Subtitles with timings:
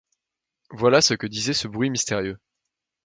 [0.71, 2.39] Voici ce que disait ce bruit mystérieux: